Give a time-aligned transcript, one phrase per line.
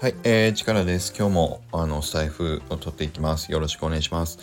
[0.00, 1.12] はい、えー、力です。
[1.12, 3.50] 今日もあのスタイフを取っていきます。
[3.50, 4.38] よろしくお願いします。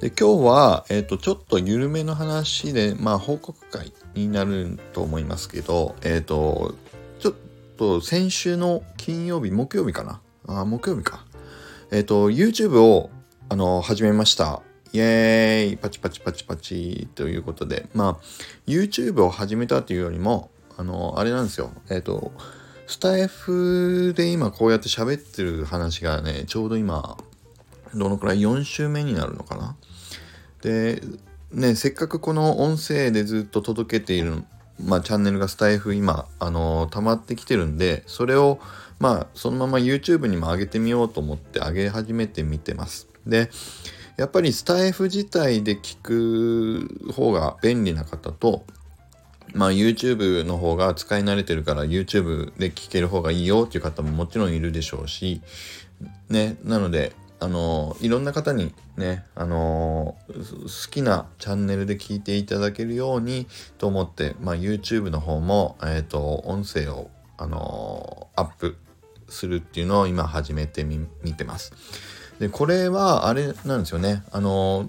[0.00, 6.74] で、今日は、えっ、と、ちょっと緩めの話で、まあ、報告会になると思いますけど、えっ、と、
[7.20, 7.34] ちょっ
[7.78, 10.20] と先週の金曜日、木曜日かな？
[10.48, 11.24] あ、木曜日か。
[11.92, 13.10] えっ、と、YouTube を、
[13.48, 14.60] あの、始めました。
[14.92, 18.24] イエーイパチパチパチパチということで、まあ、
[18.66, 21.70] YouTube を始めたというよりも、あの、あれなんですよ。
[21.90, 22.32] えっ、と、
[22.86, 27.16] スタイフで今こうやって喋ってる話がね、ちょうど今、
[27.94, 29.76] どのくらい？4週目になるのかな？
[30.62, 31.02] で、
[31.52, 34.44] ね、せっかくこの音声でずっと届けている、
[34.82, 38.60] まあ、チャンネルがスタイフ今、あのー溜まってきてるんで、それを、
[38.98, 43.08] まあ、そのまま YouTube にも上げてみようと思って上げ始めてみてます。
[43.26, 43.50] で、
[44.16, 48.64] やっぱりスタイフ自体で聞く方が便利な方と、
[49.54, 55.40] まあ YouTube の方が使い慣れてるから YouTube で聞ける方がいいよっていう方ももちろんいるでしょうし、
[56.28, 63.46] ね、なので、あのいろんな方にね、あの好きなチャンネルで聞いていただけるように
[63.78, 68.78] と思って、まあ YouTube の方も、えっ、と、音声を、あのアップ
[69.28, 71.74] するっていうのを今始めてみ、見てます。
[72.38, 74.22] で、これはあれなんですよね。
[74.32, 74.88] あの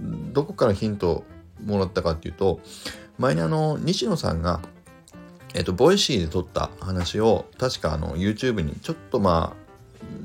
[0.00, 1.24] どこからヒント
[1.64, 2.60] もらったかっていうと、
[3.20, 4.60] 前にあの西野さんが
[5.52, 9.60] えっと Voicy で撮った話を確かあの YouTube にちょっとまあ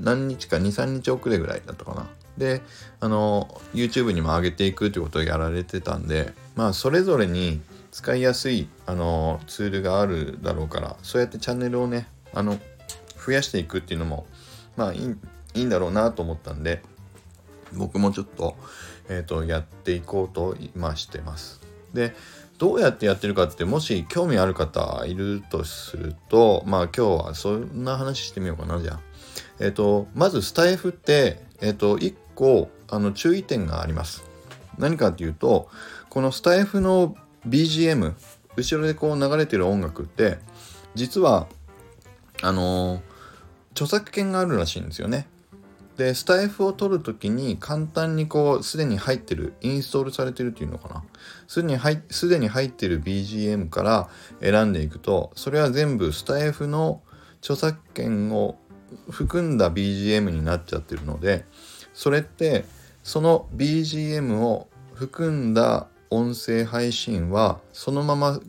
[0.02, 2.62] 何日か2、3日遅れぐらいだったかなで
[3.02, 7.60] あの YouTube にも上げていくということをやられてたんでまあそれぞれに
[7.92, 12.58] 使いやすいあのツールがあるだろうからそうやってチャンネルをねあの
[13.26, 14.26] 増やしていくっていうのも
[14.78, 15.16] まあいい
[15.54, 16.82] いいんだろうなと思ったんで
[17.74, 18.56] 僕もちょっと,、
[19.09, 21.62] えー、とやっていこうと今してます。
[21.94, 22.14] で
[22.58, 29.00] どうやってやってるかってもし興味ある方いるとするとまあ今日はそんな話してみようかなじゃあ。
[29.59, 34.24] えっ、とまずスタイフってえっ、と1個あの注意点があります。
[34.78, 35.69] 何かっていうと
[36.09, 37.16] このスタイフの
[37.47, 38.13] BGM
[38.56, 40.38] 後ろでこう流れてる音楽って
[40.96, 41.47] 実は
[42.41, 43.01] あの
[43.72, 45.28] 著作権があるらしいんですよね。
[45.97, 51.03] でスタイフを取るときに簡単にこうすでに入ってるインストールされてるっていうのかな
[51.47, 54.09] すでに入すでに入ってる BGM から
[54.41, 57.01] 選んでいくとそれは全部スタイフの
[57.39, 58.57] 著作権を
[59.09, 61.45] 含んだ BGM になっちゃってるので
[61.94, 62.66] それって
[63.03, 68.39] その BGM を含んだ音声配信はそのまま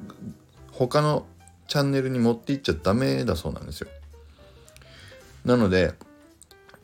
[0.73, 1.27] 他の
[1.69, 3.89] チャンネルに持っていっちゃダメだそうなんですよ。
[5.45, 5.95] なので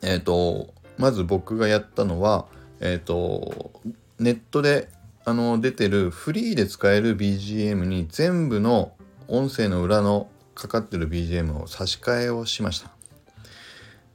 [0.03, 2.45] えっ、とまず僕がやったのは
[2.79, 3.71] えっ、と
[4.19, 4.89] ネットで
[5.25, 8.93] あの出てるフリーで使える BGM に全部の
[9.27, 12.91] 音声の裏のかかってる BGM を差し替えをしました。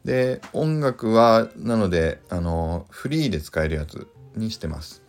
[0.05, 4.07] で音楽はなのであのフリーで使えるやつ
[4.37, 5.03] にしてます。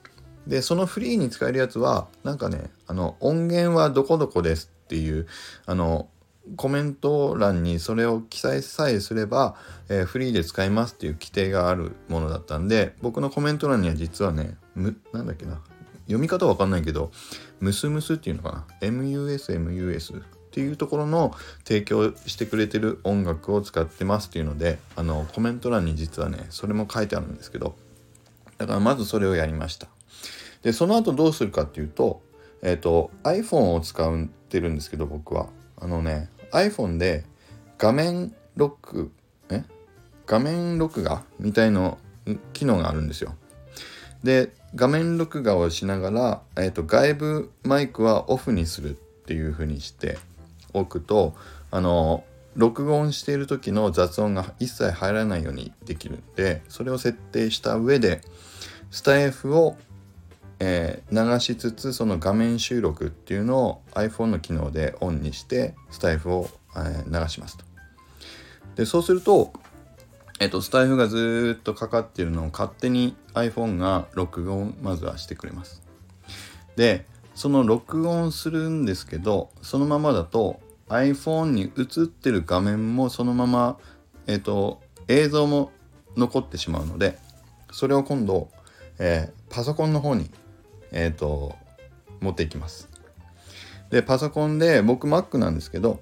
[0.48, 5.28] でそのフリーに使えるやつはなんかねあの音源はどこどこですっていう
[5.66, 6.08] あの
[6.56, 9.56] コメント欄にそれを記載さえすれば、
[9.90, 15.60] えーフリーで使えますっていう規定があるものだったんで僕のコメント欄には実はねむなんだっけな
[16.06, 17.12] 読み方わかんないけど
[17.60, 21.34] ムスムスっていうのかな MUSMUS っていうところの
[21.64, 27.76] 提供してくれてる音楽を使ってますっていうのであのコメント欄に実はねそれも書いてあるんですけど
[28.58, 29.88] だからまずそれをやりました。
[30.64, 32.22] でその後どうするかっていうと
[32.62, 35.48] えっ、と iPhone を使ってるんですけど僕は。
[35.82, 37.24] あのね iPhone で
[37.78, 39.12] 画面ロック
[39.50, 39.64] え？
[40.26, 41.98] 画面録画みたいの
[42.54, 43.36] 機能があるんですよ。
[44.24, 48.94] で画面録画をしながら、えー、と外部マイクはオフにするっ
[49.26, 50.20] ていう風にして
[50.74, 51.36] おくと
[51.72, 52.24] あの
[52.56, 58.22] 録音している時の雑音が一切入らないようにできるんでそれを設定した上で
[58.92, 59.78] スタイフを、
[60.60, 67.66] えー流しつつその画面収録っていうのを iPhone の機能でオンにしてスタイフを、えー流しますと。
[68.76, 69.52] でそうすると
[70.40, 75.82] えっと、スタイフがずっとかかっているのを勝手に iPhone が録音まずはしてくれます。
[76.78, 77.06] で、
[77.36, 83.78] その録音するんですけど、そのままだと iPhone に映ってる画面もそのまま、
[84.28, 85.72] えっと、映像も
[86.16, 87.18] 残ってしまうので、
[87.72, 88.50] それを今度、
[88.98, 90.30] えーパソコンの方に、
[90.92, 91.56] えっと、
[92.22, 92.90] 持っていきます。
[93.90, 96.00] で、パソコンで、僕 Mac なんですけど、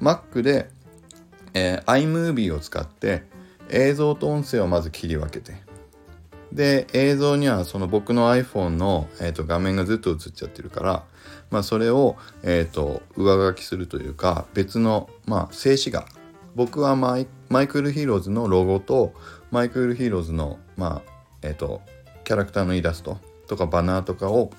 [0.00, 0.68] Mac で、
[1.54, 3.24] えー iMovie を使って
[3.70, 5.54] 映像と音声をまず切り分けて
[6.52, 11.04] で映像にはその僕の iPhone の、えー、と画面がずっと映っちゃってるから、
[11.50, 16.06] まあ、それを、えー、と上書きするというか別の、まあ、静止画
[16.54, 19.12] 僕はマイマイクルヒーローズのロゴと
[19.50, 21.12] マイクルヒーローズのまあ
[21.42, 21.82] えっ、と
[22.24, 24.52] キャラクターのイラストとかバナーとかを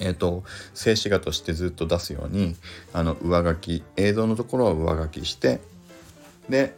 [0.00, 0.42] えーと、
[0.74, 2.56] 静止画としてずっと出すように
[2.92, 5.60] あの上書き映像のところは上書きして
[6.48, 6.74] で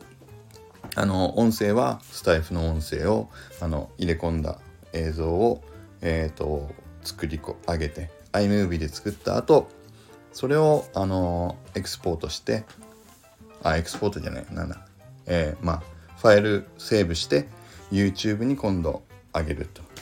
[0.94, 3.30] あの音声はスタエフの音声を
[3.60, 4.58] あの入れ込んだ
[4.92, 5.62] 映像を、
[6.02, 6.70] えーと、
[7.02, 9.68] 作り上げて iMovie で作った後
[10.32, 12.64] それをあのエクスポートして
[13.62, 14.86] あエクスポートじゃないなんだ。
[15.26, 15.82] えー、まあ
[16.18, 17.46] ファイルセーブして
[17.90, 19.93] YouTube に今度上げると。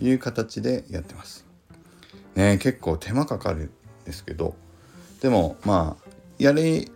[0.00, 1.46] いう形でやってます。
[2.34, 3.70] ね結構手間かかるん
[4.04, 4.54] ですけど
[5.20, 6.90] でもまあやり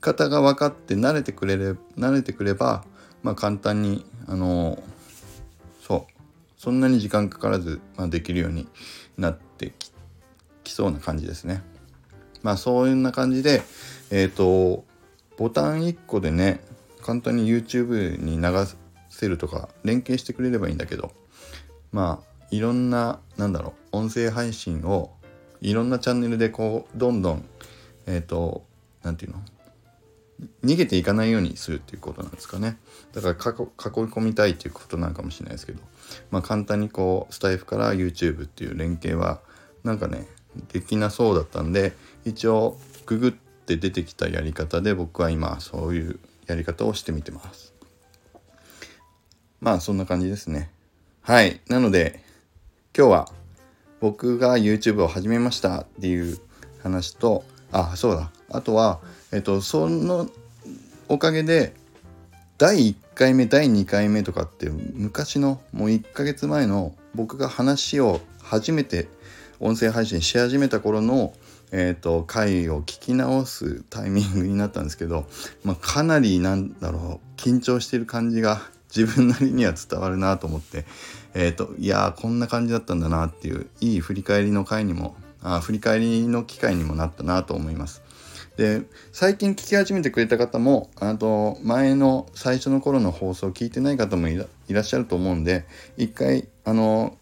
[0.00, 2.84] 方が分かって慣れてくれれ慣れてくれば
[3.22, 4.82] まあ簡単にあの
[5.80, 6.12] そう
[6.56, 8.68] そんなに時間かからず、まあ、できるように
[9.16, 9.72] なって
[10.64, 11.62] きそうな感じですね。
[12.42, 13.62] まあそういうな感じで
[14.10, 14.84] えっ、ー、と
[15.36, 16.60] ボタン1個でね
[17.02, 18.66] 簡単に YouTube に流
[19.10, 21.12] せるとか連携してくれればいいんだけど
[21.92, 25.12] まあいろんななんだろう音声配信を
[25.60, 27.44] いろんなチャンネルでこうどんどん
[28.06, 28.64] えっ、ー、と
[29.02, 29.44] 何て言うの
[30.64, 32.76] 逃げていかないようにするっていうことなんですかね。
[33.12, 35.80] だから囲い込みたいっていうことなのかもしれないですけど
[36.30, 39.40] まあ簡単にこうスタイフから YouTube っていう連携は
[39.82, 40.26] なんかね
[40.72, 41.94] できなそうだったんで
[42.24, 47.72] 一応ググって出てきたやり方で僕は今そういうやり方をしてみてます。
[49.60, 50.70] まあそんな感じですね。
[51.22, 51.60] はい。
[51.68, 52.25] なので
[52.96, 53.28] 今日は
[54.00, 56.38] 僕が YouTube を始めましたっていう
[56.82, 58.30] 話とあそうだ。
[58.48, 59.00] あとは
[59.32, 60.30] えっとその
[61.06, 61.74] おかげで
[62.56, 69.08] 第1回目第2回目とかって昔のもう1ヶ月前の僕が話を初めて
[69.60, 71.34] 音声配信し始めた頃の
[71.72, 75.26] えーと、回を聞き直すタイミングになったんですけど、
[75.64, 78.60] まあ、かなりなんだろう緊張してる感じが
[78.94, 80.84] 自分なりには伝わるなと思って、
[81.36, 88.02] えっ、ー、と、いやこんな感じだったんだなっていう、いい振り返りの回にも、あ振り返りの機会にもなったなと思います。
[88.56, 94.38] で、最近聞き始めてくれた方も、あと、前の最初の頃の放送聞いてない方もい
[94.70, 95.66] らっしゃると思うんで、
[95.98, 97.18] 一回、あの、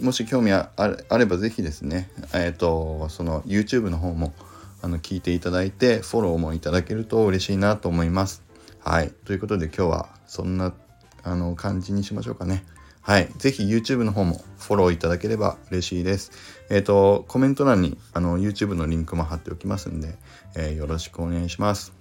[0.00, 0.72] もし興味あ
[1.16, 4.34] れば是非ですね、えっ、ー、と、その YouTube の方も、
[4.82, 8.42] あの、聞いていただいて、フォローもいただけると嬉しいなと思います。
[8.80, 9.12] はい。
[9.24, 10.74] ということで今日はそんな、
[11.22, 12.64] あの、感じにしましょうかね。
[13.04, 13.28] はい。
[13.36, 16.32] ぜひ YouTube の方もフォローいただければ嬉しいです。
[16.70, 20.16] えっ、ー、と、コメント欄にあの YouTube のリンクも貼っておきますんで、
[20.56, 21.92] えー、よろしくお願いします。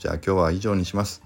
[0.00, 1.22] じゃあ今日は以上にします。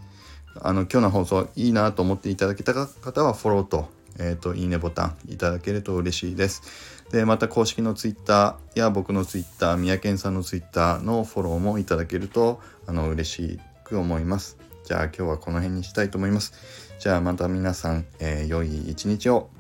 [0.61, 3.89] あの、今日の放送いいなと思っていただけた方はフォローと、
[4.19, 7.07] えっ、ー、と、いいねボタンいただけると嬉しいです。
[7.11, 14.59] で、また公式の Twitter や僕の Twitter、三宅さんの Twitter のフォローもいただけると、あの、嬉しく思います。
[14.85, 16.53] じゃあ今日はこの辺にしたいと思います。
[16.99, 19.51] じゃあまた皆さん、えー、良い一日を。